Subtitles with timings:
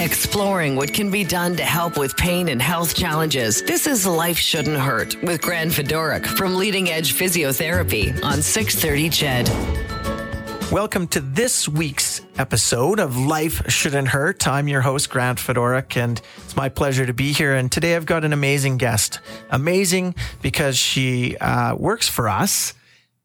[0.00, 3.62] Exploring what can be done to help with pain and health challenges.
[3.62, 10.72] This is Life Shouldn't Hurt with Grant Fedoruk from Leading Edge Physiotherapy on 630 CHED.
[10.72, 14.48] Welcome to this week's episode of Life Shouldn't Hurt.
[14.48, 17.54] I'm your host, Grant Fedoruk, and it's my pleasure to be here.
[17.54, 19.20] And today I've got an amazing guest.
[19.50, 22.74] Amazing because she uh, works for us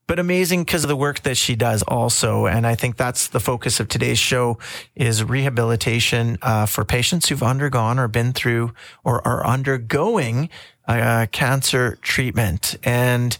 [0.07, 2.47] but amazing because of the work that she does also.
[2.47, 4.57] And I think that's the focus of today's show
[4.95, 10.49] is rehabilitation uh, for patients who've undergone or been through or are undergoing
[10.87, 12.77] uh, cancer treatment.
[12.83, 13.37] And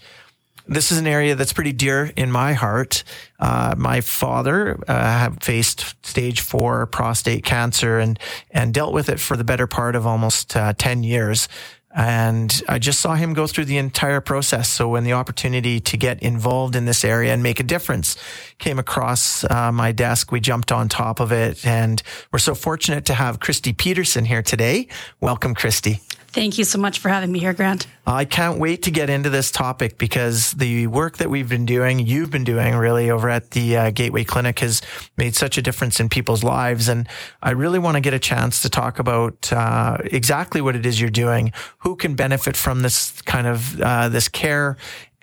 [0.67, 3.05] this is an area that's pretty dear in my heart.
[3.39, 8.20] Uh, my father uh, faced stage four prostate cancer and
[8.52, 11.47] and dealt with it for the better part of almost uh, ten years.
[11.95, 14.69] And I just saw him go through the entire process.
[14.69, 18.17] So when the opportunity to get involved in this area and make a difference
[18.59, 21.65] came across uh, my desk, we jumped on top of it.
[21.65, 24.87] And we're so fortunate to have Christy Peterson here today.
[25.21, 26.01] Welcome, Christy.
[26.30, 27.88] Thank you so much for having me here, Grant.
[28.06, 32.00] I can't wait to get into this topic because the work that we've been doing,
[32.00, 34.81] you've been doing really over at the uh, Gateway Clinic has
[35.17, 36.89] made such a difference in people's lives.
[36.89, 37.08] And
[37.42, 41.02] I really want to get a chance to talk about uh, exactly what it is
[41.02, 44.78] you're doing, who can benefit from this kind of uh, this care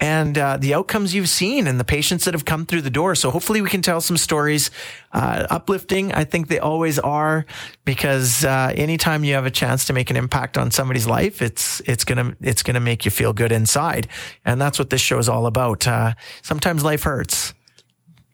[0.04, 3.14] and uh, the outcomes you've seen and the patients that have come through the door.
[3.14, 4.70] So hopefully we can tell some stories,
[5.12, 6.12] uh, uplifting.
[6.12, 7.46] I think they always are
[7.86, 11.80] because uh, anytime you have a chance to make an impact on somebody's life, it's
[11.86, 14.08] it's gonna it's gonna make you feel good inside,
[14.44, 15.86] and that's what this show is all about.
[15.86, 17.54] Uh, sometimes life hurts.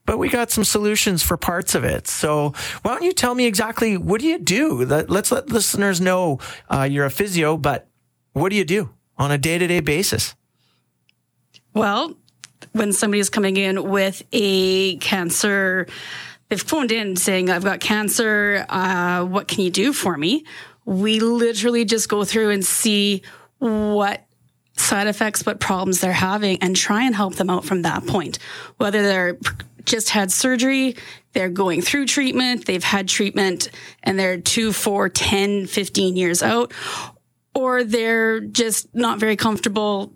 [0.07, 2.09] But we got some solutions for parts of it.
[2.09, 4.85] So why don't you tell me exactly what do you do?
[4.85, 7.87] Let's let listeners know uh, you're a physio, but
[8.33, 10.35] what do you do on a day to day basis?
[11.75, 12.17] Well,
[12.73, 15.87] when somebody is coming in with a cancer,
[16.49, 18.67] they've phoned in saying, I've got cancer.
[18.69, 20.45] Uh, what can you do for me?
[20.85, 23.23] We literally just go through and see
[23.59, 24.25] what
[24.77, 28.39] side effects, what problems they're having, and try and help them out from that point.
[28.79, 29.39] Whether they're
[29.85, 30.97] just had surgery,
[31.33, 33.71] they're going through treatment, they've had treatment,
[34.03, 36.73] and they're two, four, 10, 15 years out,
[37.55, 40.13] or they're just not very comfortable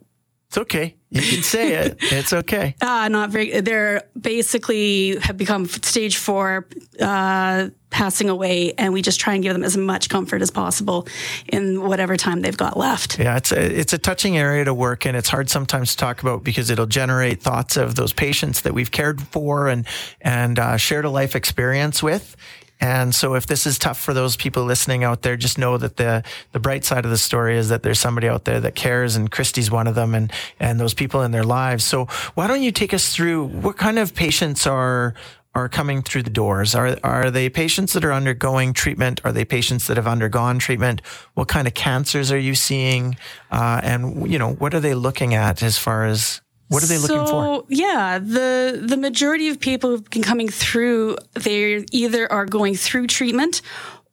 [0.54, 0.94] it's okay.
[1.14, 1.96] You can say it.
[2.00, 2.74] It's okay.
[2.84, 3.60] Uh, not very.
[3.60, 6.66] They're basically have become stage four,
[7.00, 11.06] uh, passing away, and we just try and give them as much comfort as possible
[11.48, 13.18] in whatever time they've got left.
[13.18, 15.14] Yeah, it's a it's a touching area to work in.
[15.14, 18.90] It's hard sometimes to talk about because it'll generate thoughts of those patients that we've
[18.90, 19.86] cared for and
[20.20, 22.36] and uh, shared a life experience with.
[22.80, 25.96] And so if this is tough for those people listening out there, just know that
[25.96, 29.16] the, the bright side of the story is that there's somebody out there that cares
[29.16, 31.84] and Christy's one of them and, and those people in their lives.
[31.84, 35.14] So why don't you take us through what kind of patients are,
[35.54, 36.74] are coming through the doors?
[36.74, 39.20] Are are they patients that are undergoing treatment?
[39.24, 41.00] Are they patients that have undergone treatment?
[41.34, 43.16] What kind of cancers are you seeing?
[43.50, 46.96] Uh, and you know, what are they looking at as far as what are they
[46.96, 47.44] so, looking for?
[47.44, 52.74] So, yeah, the the majority of people who've been coming through, they either are going
[52.74, 53.62] through treatment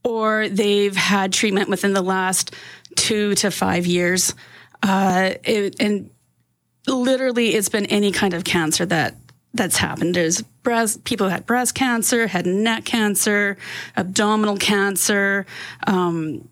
[0.03, 2.55] or they've had treatment within the last
[2.95, 4.33] two to five years.
[4.83, 6.09] Uh, it, and
[6.87, 9.15] literally, it's been any kind of cancer that
[9.53, 10.15] that's happened.
[10.15, 13.57] There's breast people who had breast cancer, head and neck cancer,
[13.95, 15.45] abdominal cancer,
[15.87, 16.47] um,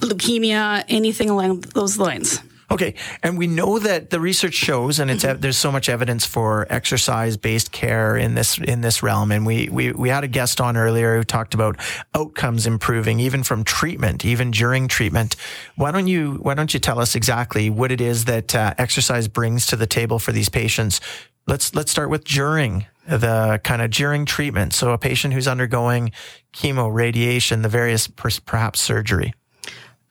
[0.00, 2.40] leukemia, anything along those lines.
[2.68, 5.40] Okay, and we know that the research shows, and it's mm-hmm.
[5.40, 9.30] there's so much evidence for exercise-based care in this in this realm.
[9.30, 11.76] And we we we had a guest on earlier who talked about
[12.12, 15.36] outcomes improving even from treatment, even during treatment.
[15.76, 19.28] Why don't you Why don't you tell us exactly what it is that uh, exercise
[19.28, 21.00] brings to the table for these patients?
[21.46, 24.72] Let's let's start with during the kind of during treatment.
[24.72, 26.10] So a patient who's undergoing
[26.52, 29.34] chemo, radiation, the various perhaps surgery.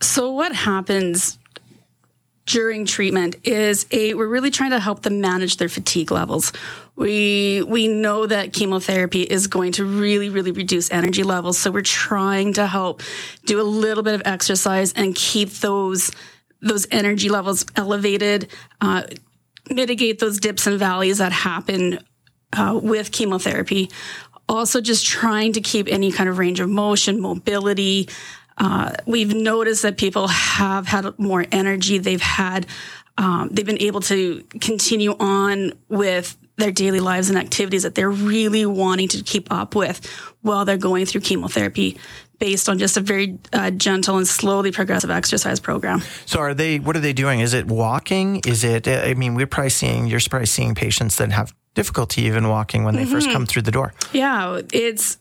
[0.01, 1.37] So what happens
[2.45, 6.53] during treatment is a we're really trying to help them manage their fatigue levels.
[6.95, 11.81] We we know that chemotherapy is going to really really reduce energy levels, so we're
[11.81, 13.01] trying to help
[13.45, 16.11] do a little bit of exercise and keep those
[16.61, 18.49] those energy levels elevated,
[18.81, 19.03] uh,
[19.69, 21.99] mitigate those dips and valleys that happen
[22.53, 23.89] uh, with chemotherapy.
[24.47, 28.07] Also, just trying to keep any kind of range of motion, mobility,
[28.57, 31.97] uh, we've noticed that people have had more energy.
[31.97, 32.67] They've had,
[33.17, 38.09] um, they've been able to continue on with their daily lives and activities that they're
[38.09, 40.05] really wanting to keep up with
[40.41, 41.97] while they're going through chemotherapy
[42.39, 46.01] based on just a very uh, gentle and slowly progressive exercise program.
[46.25, 47.39] So are they what are they doing?
[47.39, 48.41] Is it walking?
[48.45, 52.47] Is it I mean we're probably seeing you're probably seeing patients that have difficulty even
[52.47, 53.11] walking when they mm-hmm.
[53.11, 53.93] first come through the door.
[54.13, 55.17] Yeah, it's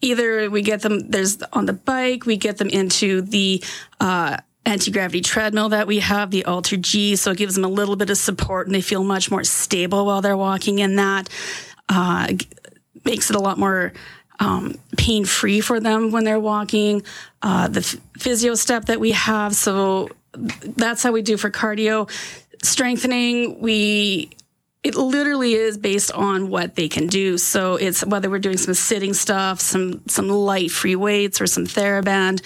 [0.00, 3.62] either we get them there's on the bike, we get them into the
[4.00, 7.68] uh, anti gravity treadmill that we have, the Alter G, so it gives them a
[7.68, 11.28] little bit of support and they feel much more stable while they're walking in that.
[11.88, 12.32] Uh,
[13.04, 13.92] makes it a lot more
[14.40, 17.02] um, pain free for them when they're walking.
[17.42, 17.82] Uh, the
[18.18, 22.10] physio step that we have, so that's how we do for cardio.
[22.62, 24.30] Strengthening, we
[24.86, 27.38] it literally is based on what they can do.
[27.38, 31.66] So it's whether we're doing some sitting stuff, some some light free weights, or some
[31.66, 32.40] TheraBand,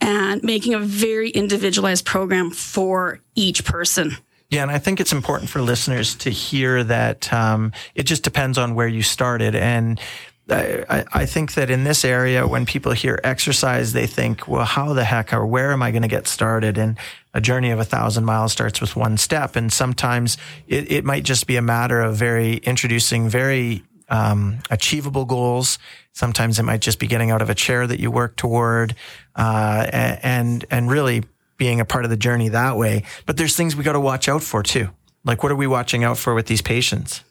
[0.00, 4.16] and making a very individualized program for each person.
[4.48, 8.56] Yeah, and I think it's important for listeners to hear that um, it just depends
[8.56, 9.54] on where you started.
[9.54, 10.00] And
[10.50, 14.92] I, I, think that in this area, when people hear exercise, they think, well, how
[14.92, 16.76] the heck or where am I going to get started?
[16.76, 16.98] And
[17.32, 19.56] a journey of a thousand miles starts with one step.
[19.56, 20.36] And sometimes
[20.68, 25.78] it, it might just be a matter of very introducing very um, achievable goals.
[26.12, 28.94] Sometimes it might just be getting out of a chair that you work toward,
[29.34, 31.24] uh, and and really
[31.56, 33.04] being a part of the journey that way.
[33.26, 34.90] But there's things we got to watch out for too.
[35.24, 37.24] Like, what are we watching out for with these patients?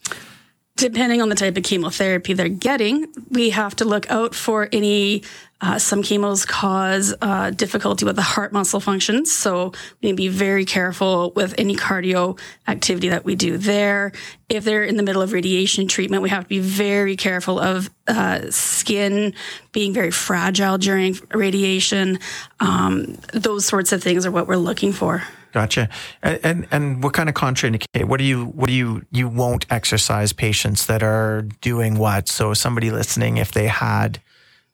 [0.75, 5.23] Depending on the type of chemotherapy they're getting, we have to look out for any.
[5.61, 9.71] Uh, some chemos cause uh, difficulty with the heart muscle functions, so
[10.01, 12.37] we need to be very careful with any cardio
[12.67, 14.11] activity that we do there.
[14.49, 17.89] If they're in the middle of radiation treatment, we have to be very careful of
[18.09, 19.33] uh, skin
[19.71, 22.19] being very fragile during radiation.
[22.59, 25.23] Um, those sorts of things are what we're looking for.
[25.53, 25.87] Gotcha.
[26.23, 28.05] And, and, and what kind of contraindicate?
[28.05, 32.27] What do you what do you you won't exercise patients that are doing what?
[32.27, 34.19] So somebody listening, if they had,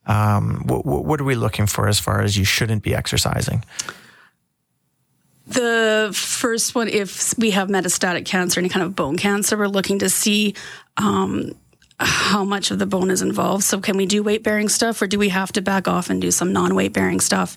[0.06, 3.62] um, what, what are we looking for as far as you shouldn't be exercising?
[5.48, 9.98] The first one, if we have metastatic cancer, any kind of bone cancer, we're looking
[9.98, 10.54] to see
[10.96, 11.52] um,
[12.00, 13.62] how much of the bone is involved.
[13.62, 16.20] So, can we do weight bearing stuff or do we have to back off and
[16.20, 17.56] do some non weight bearing stuff?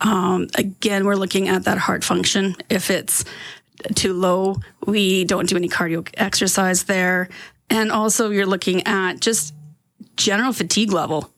[0.00, 2.54] Um, again, we're looking at that heart function.
[2.68, 3.24] If it's
[3.94, 4.56] too low,
[4.86, 7.28] we don't do any cardio exercise there.
[7.70, 9.54] And also, you're looking at just
[10.16, 11.30] general fatigue level.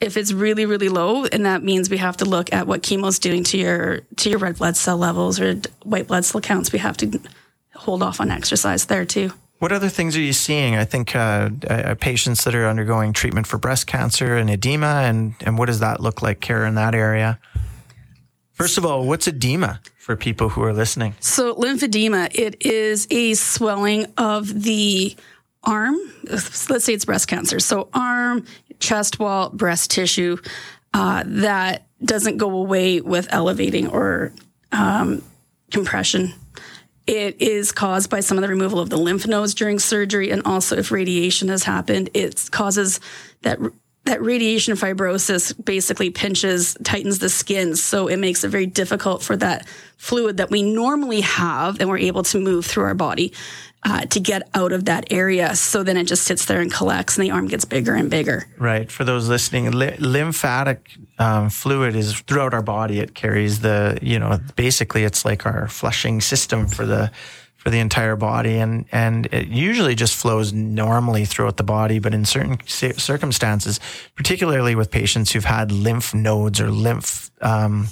[0.00, 3.18] If it's really, really low, and that means we have to look at what chemo's
[3.18, 6.72] doing to your to your red blood cell levels or white blood cell counts.
[6.72, 7.20] We have to
[7.74, 9.32] hold off on exercise there too.
[9.58, 10.76] What other things are you seeing?
[10.76, 15.34] I think uh, uh, patients that are undergoing treatment for breast cancer and edema, and,
[15.40, 17.40] and what does that look like, care in that area?
[18.52, 21.14] First of all, what's edema for people who are listening?
[21.18, 25.16] So, lymphedema, it is a swelling of the
[25.64, 25.96] arm.
[26.24, 27.58] Let's say it's breast cancer.
[27.58, 28.44] So, arm,
[28.78, 30.38] chest wall, breast tissue
[30.94, 34.32] uh, that doesn't go away with elevating or
[34.70, 35.22] um,
[35.72, 36.32] compression
[37.08, 40.42] it is caused by some of the removal of the lymph nodes during surgery, and
[40.44, 43.00] also if radiation has happened, it causes
[43.42, 43.58] that
[44.04, 49.36] that radiation fibrosis basically pinches, tightens the skin, so it makes it very difficult for
[49.36, 49.66] that
[49.98, 53.32] fluid that we normally have and we're able to move through our body
[53.84, 55.54] uh, to get out of that area.
[55.54, 58.46] So then it just sits there and collects, and the arm gets bigger and bigger.
[58.58, 58.90] Right.
[58.90, 62.98] For those listening, li- lymphatic um, fluid is throughout our body.
[62.98, 67.10] It carries the, you know, basically it's like our flushing system for the
[67.68, 71.98] for the entire body, and and it usually just flows normally throughout the body.
[71.98, 73.78] But in certain circumstances,
[74.14, 77.88] particularly with patients who've had lymph nodes or lymph um,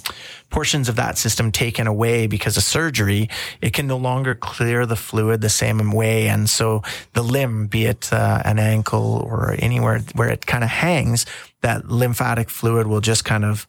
[0.49, 3.29] portions of that system taken away because of surgery,
[3.61, 6.81] it can no longer clear the fluid the same way, and so
[7.13, 11.27] the limb, be it uh, an ankle or anywhere where it kind of hangs,
[11.61, 13.67] that lymphatic fluid will just kind of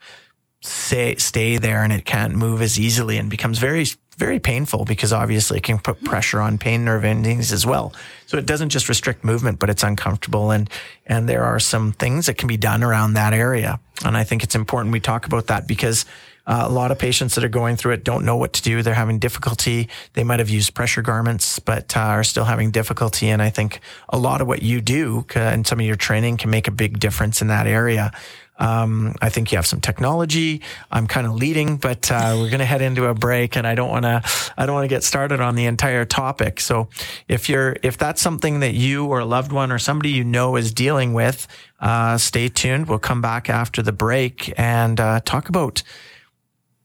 [0.61, 3.87] stay stay there and it can't move as easily and becomes very
[4.19, 7.95] very painful because obviously it can put pressure on pain nerve endings as well.
[8.27, 10.51] So it doesn't just restrict movement, but it's uncomfortable.
[10.51, 10.69] And,
[11.07, 13.79] and there are some things that can be done around that area.
[14.05, 16.05] And I think it's important we talk about that because
[16.49, 18.83] uh, a lot of patients that are going through it don't know what to do.
[18.83, 19.89] They're having difficulty.
[20.15, 23.29] They might have used pressure garments, but uh, are still having difficulty.
[23.29, 26.51] And I think a lot of what you do and some of your training can
[26.51, 28.11] make a big difference in that area.
[28.59, 30.63] Um, I think you have some technology.
[30.91, 33.75] I'm kind of leading, but uh, we're going to head into a break, and I
[33.75, 34.23] don't want to.
[34.57, 36.61] I don't want to get started on the entire topic.
[36.61, 36.89] So,
[37.29, 40.57] if you're if that's something that you or a loved one or somebody you know
[40.57, 41.47] is dealing with,
[41.81, 42.89] uh, stay tuned.
[42.89, 45.83] We'll come back after the break and uh, talk about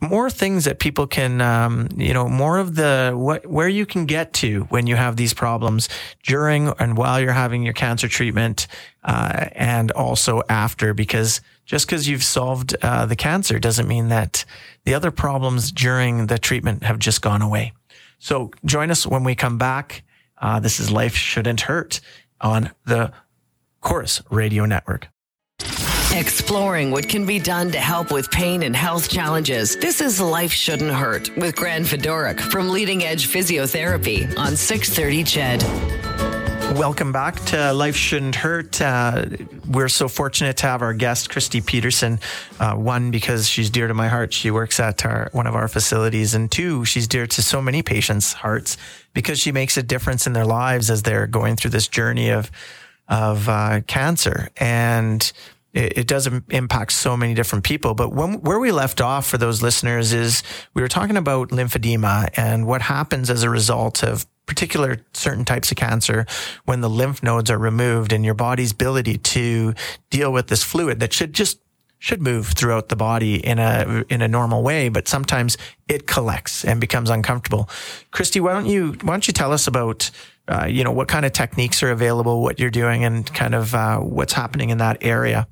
[0.04, 4.06] more things that people can, um, you know, more of the what where you can
[4.06, 5.90] get to when you have these problems
[6.24, 8.68] during and while you're having your cancer treatment,
[9.04, 14.46] uh, and also after, because just because you've solved uh, the cancer doesn't mean that
[14.86, 17.74] the other problems during the treatment have just gone away.
[18.20, 20.04] So join us when we come back.
[20.38, 22.02] Uh, this is Life Shouldn't Hurt
[22.42, 23.12] on the
[23.82, 25.10] Corus Radio Network.
[26.16, 29.76] Exploring what can be done to help with pain and health challenges.
[29.78, 36.03] This is Life Shouldn't Hurt with Grant Fedoruk from Leading Edge Physiotherapy on 630 CHED.
[36.74, 38.82] Welcome back to Life Shouldn't Hurt.
[38.82, 39.26] Uh,
[39.70, 42.20] we're so fortunate to have our guest, Christy Peterson.
[42.60, 44.34] Uh, one, because she's dear to my heart.
[44.34, 46.34] She works at our, one of our facilities.
[46.34, 48.78] And two, she's dear to so many patients' hearts
[49.14, 52.50] because she makes a difference in their lives as they're going through this journey of,
[53.08, 54.50] of uh, cancer.
[54.58, 55.32] And
[55.74, 57.94] it, it does impact so many different people.
[57.94, 60.42] But when, where we left off for those listeners is
[60.74, 65.72] we were talking about lymphedema and what happens as a result of particular certain types
[65.72, 66.26] of cancer
[66.66, 69.74] when the lymph nodes are removed and your body's ability to
[70.10, 71.60] deal with this fluid that should just
[72.04, 75.58] should move throughout the body in a in a normal way, but sometimes
[75.88, 77.70] it collects and becomes uncomfortable.
[78.12, 80.12] Christy, why don't you why don't you tell us about
[80.50, 83.74] uh, you know what kind of techniques are available, what you're doing, and kind of
[83.74, 85.48] uh, what's happening in that area?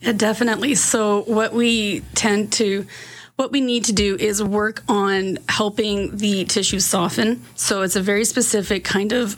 [0.00, 0.74] Yeah, definitely.
[0.74, 2.86] So what we tend to
[3.36, 7.42] what we need to do is work on helping the tissue soften.
[7.56, 9.36] So it's a very specific kind of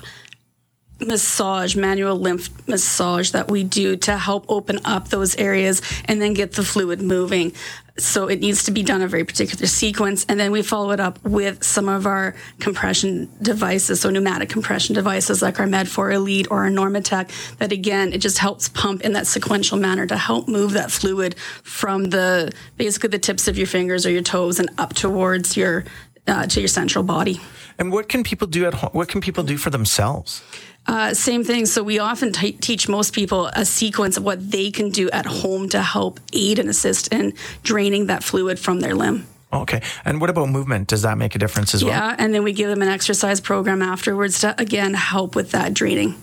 [1.00, 6.34] massage, manual lymph massage that we do to help open up those areas and then
[6.34, 7.52] get the fluid moving.
[7.98, 10.26] So it needs to be done a very particular sequence.
[10.28, 14.00] And then we follow it up with some of our compression devices.
[14.00, 18.38] So pneumatic compression devices like our Med4 Elite or our Normatec that again, it just
[18.38, 23.18] helps pump in that sequential manner to help move that fluid from the, basically the
[23.18, 25.84] tips of your fingers or your toes and up towards your,
[26.26, 27.40] uh, to your central body.
[27.78, 28.90] And what can people do at home?
[28.92, 30.42] What can people do for themselves?
[30.86, 31.66] Uh, same thing.
[31.66, 35.26] So we often t- teach most people a sequence of what they can do at
[35.26, 39.26] home to help aid and assist in draining that fluid from their limb.
[39.52, 39.82] Okay.
[40.04, 40.88] And what about movement?
[40.88, 41.92] Does that make a difference as well?
[41.92, 42.16] Yeah.
[42.18, 46.14] And then we give them an exercise program afterwards to, again, help with that draining.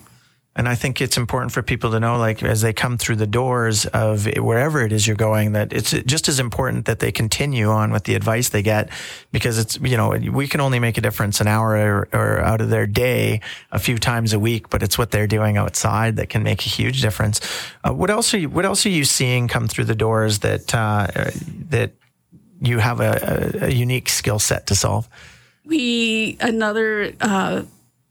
[0.56, 3.26] And I think it's important for people to know, like, as they come through the
[3.26, 7.68] doors of wherever it is you're going, that it's just as important that they continue
[7.68, 8.88] on with the advice they get
[9.32, 12.60] because it's, you know, we can only make a difference an hour or, or out
[12.60, 13.40] of their day
[13.72, 16.68] a few times a week, but it's what they're doing outside that can make a
[16.68, 17.40] huge difference.
[17.82, 20.72] Uh, what else are you, what else are you seeing come through the doors that,
[20.72, 21.08] uh,
[21.70, 21.92] that
[22.60, 25.08] you have a, a, unique skill set to solve?
[25.64, 27.62] We, another, uh,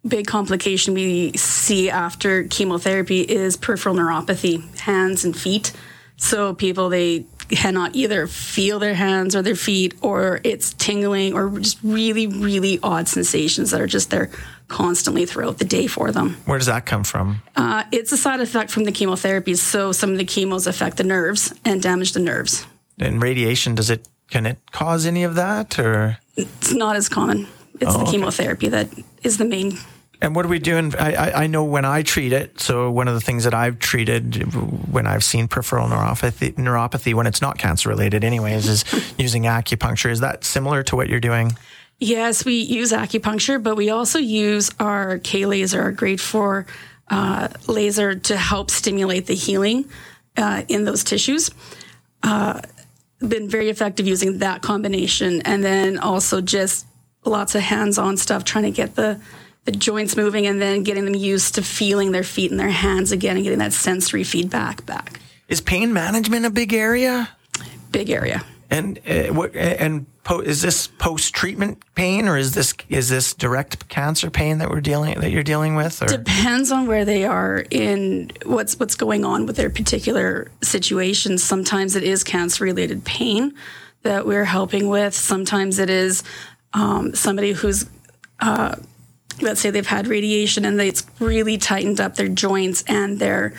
[0.08, 5.72] big complication we see after chemotherapy is peripheral neuropathy, hands and feet.
[6.18, 11.60] So people they cannot either feel their hands or their feet or it's tingling or
[11.60, 14.32] just really really odd sensations that are just there
[14.68, 16.36] constantly throughout the day for them.
[16.46, 17.42] Where does that come from?
[17.56, 19.58] Uh, it's a side effect from the chemotherapies.
[19.58, 22.66] So some of the chemos affect the nerves and damage the nerves.
[23.00, 27.48] And radiation does it can it cause any of that or it's not as common.
[27.80, 28.84] It's oh, the chemotherapy okay.
[28.84, 29.78] that is the main
[30.24, 30.96] and what are we doing?
[30.96, 32.58] I, I, I, know when I treat it.
[32.58, 34.54] So one of the things that I've treated
[34.90, 40.10] when I've seen peripheral neuropathy, neuropathy when it's not cancer related, anyways, is using acupuncture.
[40.10, 41.58] Is that similar to what you're doing?
[42.00, 46.68] Yes, we use acupuncture, but we also use our K laser, our grade four
[47.10, 49.90] uh, laser, to help stimulate the healing
[50.38, 51.52] uh, in those tissues.
[52.24, 52.62] Uh,
[53.20, 56.86] been very effective using that combination, and then also just
[57.26, 59.20] lots of hands-on stuff, trying to get the
[59.66, 63.12] the joints moving and then getting them used to feeling their feet and their hands
[63.12, 65.20] again and getting that sensory feedback back.
[65.48, 67.30] Is pain management a big area?
[67.92, 68.44] Big area.
[68.70, 73.34] And uh, what and po- is this post treatment pain or is this is this
[73.34, 76.02] direct cancer pain that we're dealing that you're dealing with?
[76.02, 76.08] Or?
[76.08, 81.38] Depends on where they are in what's what's going on with their particular situation.
[81.38, 83.54] Sometimes it is cancer related pain
[84.02, 85.14] that we're helping with.
[85.14, 86.24] Sometimes it is
[86.74, 87.86] um, somebody who's
[88.40, 88.76] uh,
[89.42, 93.54] let's say they've had radiation and it's really tightened up their joints and their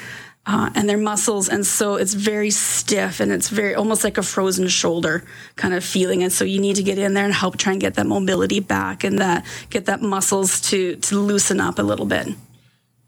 [0.47, 1.49] uh, and their muscles.
[1.49, 5.25] And so it's very stiff and it's very almost like a frozen shoulder
[5.57, 6.23] kind of feeling.
[6.23, 8.61] And so you need to get in there and help try and get that mobility
[8.61, 12.29] back and that get that muscles to to loosen up a little bit.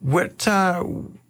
[0.01, 0.83] What uh,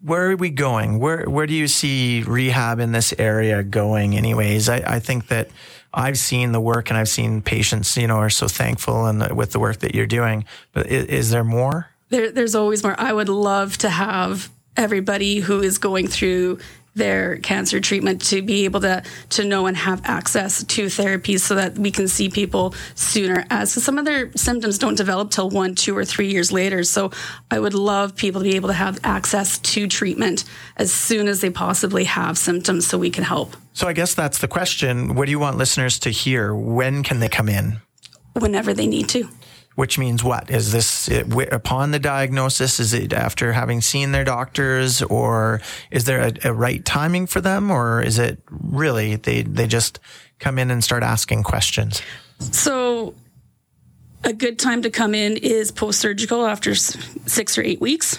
[0.02, 0.98] where are we going?
[0.98, 4.68] Where where do you see rehab in this area going anyways?
[4.68, 5.48] I, I think that
[5.96, 9.34] I've seen the work and I've seen patients, you know, are so thankful and uh,
[9.34, 10.44] with the work that you're doing.
[10.72, 11.88] But is, is there more?
[12.10, 12.94] There, there's always more.
[12.98, 16.58] I would love to have everybody who is going through
[16.96, 21.54] their cancer treatment to be able to to know and have access to therapies so
[21.54, 23.44] that we can see people sooner.
[23.50, 26.82] As some of their symptoms don't develop till one two or three years later.
[26.82, 27.12] So
[27.50, 30.44] i would love people to be able to have access to treatment
[30.76, 33.56] as soon as they possibly have symptoms so we can help.
[33.74, 35.14] So i guess that's the question.
[35.14, 36.54] What do you want listeners to hear?
[36.54, 37.76] When can they come in?
[38.32, 39.28] Whenever they need to
[39.76, 40.50] which means what?
[40.50, 42.80] Is this it, upon the diagnosis?
[42.80, 47.40] Is it after having seen their doctors, or is there a, a right timing for
[47.40, 50.00] them, or is it really they they just
[50.38, 52.02] come in and start asking questions?
[52.40, 53.14] So,
[54.24, 58.18] a good time to come in is post surgical after six or eight weeks.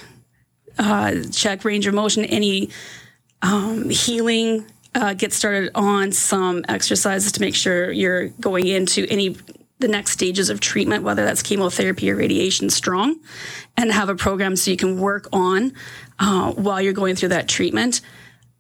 [0.78, 2.70] Uh, check range of motion, any
[3.42, 4.66] um, healing.
[4.94, 9.36] Uh, get started on some exercises to make sure you're going into any
[9.80, 13.20] the next stages of treatment, whether that's chemotherapy or radiation, strong,
[13.76, 15.74] and have a program so you can work on
[16.20, 18.02] uh, while you're going through that treatment.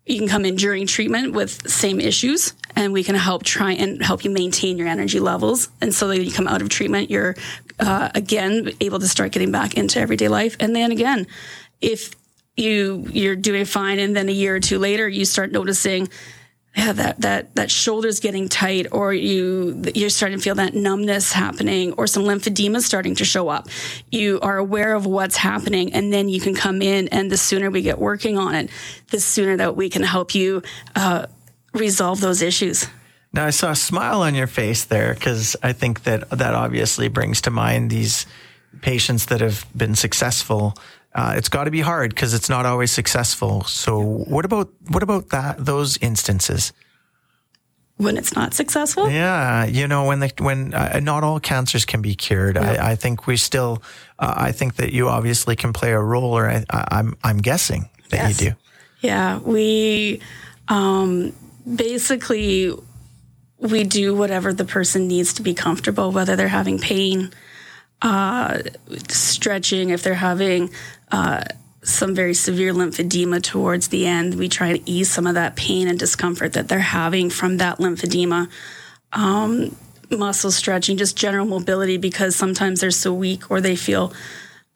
[0.05, 4.01] You can come in during treatment with same issues, and we can help try and
[4.01, 5.69] help you maintain your energy levels.
[5.81, 7.35] And so that you come out of treatment, you're
[7.79, 10.55] uh, again able to start getting back into everyday life.
[10.59, 11.27] And then again,
[11.81, 12.13] if
[12.55, 16.09] you you're doing fine, and then a year or two later, you start noticing
[16.77, 21.33] yeah, that that that shoulder's getting tight, or you you're starting to feel that numbness
[21.33, 23.67] happening, or some lymphedema starting to show up.
[24.11, 27.07] You are aware of what's happening, and then you can come in.
[27.07, 28.69] And the sooner we get working on it,
[29.09, 30.61] the sooner that we can help you
[30.95, 31.25] uh,
[31.73, 32.85] resolve those issues.
[33.33, 37.07] Now I saw a smile on your face there because I think that that obviously
[37.07, 38.27] brings to mind these
[38.81, 40.75] patients that have been successful.
[41.17, 43.63] Uh, it's got to be hard because it's not always successful.
[43.63, 46.71] So what about what about that those instances?
[47.97, 52.03] When it's not successful, Yeah, you know when the when uh, not all cancers can
[52.03, 52.55] be cured.
[52.55, 53.81] I, I think we still.
[54.19, 57.39] Uh, I think that you obviously can play a role, or I, I, I'm I'm
[57.39, 58.41] guessing that Yes.
[58.41, 58.55] you do.
[59.01, 60.21] Yeah, we
[60.67, 61.33] um,
[61.65, 62.71] basically
[63.57, 67.31] we do whatever the person needs to be comfortable, whether they're having pain,
[68.01, 68.59] uh,
[69.09, 70.69] stretching, if they're having
[71.11, 71.43] uh,
[71.83, 75.87] some very severe lymphedema towards the end, we try to ease some of that pain
[75.87, 78.49] and discomfort that they're having from that lymphedema.
[79.13, 79.75] Um,
[80.09, 84.13] muscle stretching, just general mobility, because sometimes they're so weak or they feel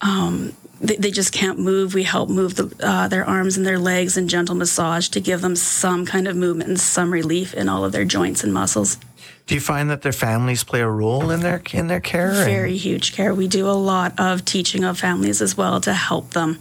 [0.02, 1.94] they, they just can't move.
[1.94, 5.42] We help move the, uh, their arms and their legs and gentle massage to give
[5.42, 8.98] them some kind of movement and some relief in all of their joints and muscles.
[9.46, 12.30] Do you find that their families play a role in their in their care?
[12.30, 13.34] And- Very huge care.
[13.34, 16.58] We do a lot of teaching of families as well to help them.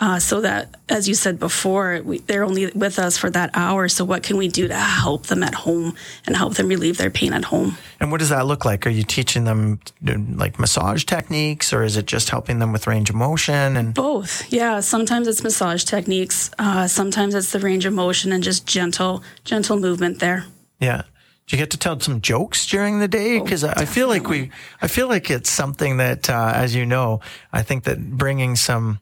[0.00, 3.86] Uh, so that, as you said before, we, they're only with us for that hour.
[3.86, 5.94] So, what can we do to help them at home
[6.26, 7.76] and help them relieve their pain at home?
[8.00, 8.86] And what does that look like?
[8.86, 12.86] Are you teaching them uh, like massage techniques, or is it just helping them with
[12.86, 13.76] range of motion?
[13.76, 14.80] And Both, yeah.
[14.80, 16.50] Sometimes it's massage techniques.
[16.58, 20.46] Uh, sometimes it's the range of motion and just gentle, gentle movement there.
[20.78, 21.02] yeah,
[21.46, 23.38] do you get to tell some jokes during the day?
[23.38, 26.86] Because I I feel like we, I feel like it's something that, uh, as you
[26.86, 27.20] know,
[27.52, 29.00] I think that bringing some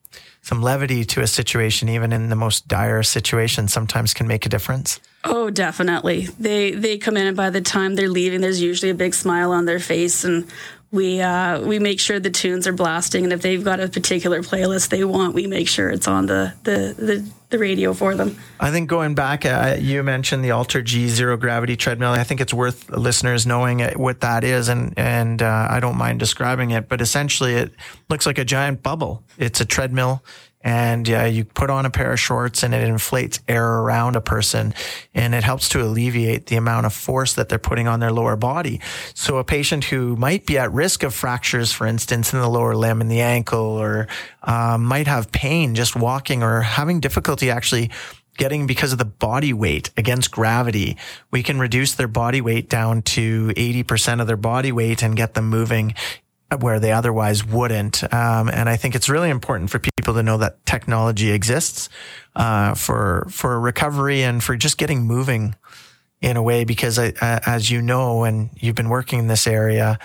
[0.48, 4.48] some levity to a situation, even in the most dire situation, sometimes can make a
[4.48, 4.98] difference.
[5.22, 6.28] Oh, definitely.
[6.38, 9.52] They they come in, and by the time they're leaving, there's usually a big smile
[9.52, 10.46] on their face, and
[10.90, 13.24] we uh, we make sure the tunes are blasting.
[13.24, 16.54] And if they've got a particular playlist they want, we make sure it's on the
[16.64, 18.38] the the, the radio for them.
[18.58, 22.12] I think going back, uh, you mentioned the Alter G zero gravity treadmill.
[22.12, 26.20] I think it's worth listeners knowing what that is, and and uh, I don't mind
[26.20, 26.88] describing it.
[26.88, 27.72] But essentially, it
[28.08, 29.22] looks like a giant bubble.
[29.36, 30.22] It's a treadmill,
[30.60, 34.74] and you put on a pair of shorts, and it inflates air around a person,
[35.14, 38.36] and it helps to alleviate the amount of force that they're putting on their lower
[38.36, 38.80] body.
[39.14, 42.74] So a patient who might be at risk of fractures, for instance, in the lower
[42.74, 44.08] limb, in the ankle, or
[44.42, 47.90] um, might have pain just walking, or having difficulty actually
[48.36, 50.96] getting because of the body weight against gravity,
[51.30, 55.34] we can reduce their body weight down to 80% of their body weight and get
[55.34, 55.94] them moving
[56.60, 58.02] where they otherwise wouldn't.
[58.12, 61.88] Um, and I think it's really important for people to know that technology exists
[62.36, 65.54] uh, for for recovery and for just getting moving
[66.20, 66.64] in a way.
[66.64, 69.98] Because I, as you know, and you've been working in this area,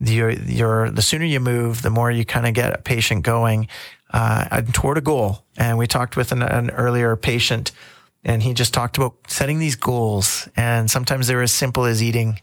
[0.00, 3.68] you're, you're the sooner you move, the more you kind of get a patient going
[4.12, 5.44] uh, toward a goal.
[5.56, 7.72] And we talked with an, an earlier patient,
[8.24, 10.48] and he just talked about setting these goals.
[10.56, 12.40] And sometimes they're as simple as eating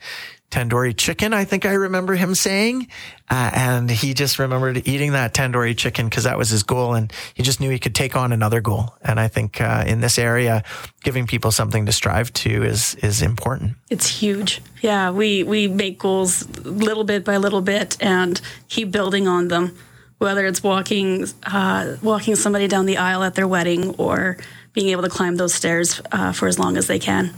[0.49, 1.33] tandoori chicken.
[1.33, 2.87] I think I remember him saying,
[3.29, 7.11] uh, and he just remembered eating that tandoori chicken because that was his goal, and
[7.33, 8.95] he just knew he could take on another goal.
[9.01, 10.63] And I think uh, in this area,
[11.03, 13.73] giving people something to strive to is is important.
[13.89, 14.61] It's huge.
[14.81, 19.77] Yeah, we we make goals little bit by little bit and keep building on them.
[20.17, 24.37] Whether it's walking uh, walking somebody down the aisle at their wedding or
[24.77, 27.33] being able to climb those stairs uh, for as long as they can.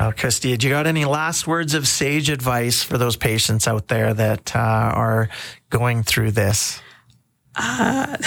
[0.00, 3.86] Well, Christy, do you got any last words of sage advice for those patients out
[3.86, 5.28] there that uh, are
[5.68, 6.82] going through this?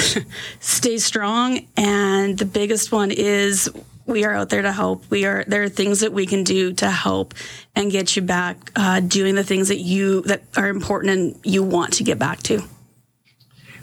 [0.62, 1.68] stay strong.
[1.76, 3.70] And the biggest one is
[4.06, 5.04] we are out there to help.
[5.10, 7.34] We are there are things that we can do to help
[7.76, 11.62] and get you back uh, doing the things that you that are important and you
[11.62, 12.64] want to get back to.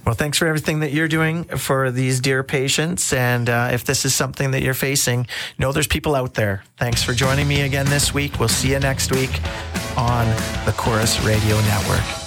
[0.05, 3.13] Well, thanks for everything that you're doing for these dear patients.
[3.13, 5.27] And uh, if this is something that you're facing,
[5.59, 6.65] know there's people out there.
[6.79, 8.39] Thanks for joining me again this week.
[8.39, 9.41] We'll see you next week
[9.97, 10.27] on
[10.65, 12.20] the Corus Radio Network.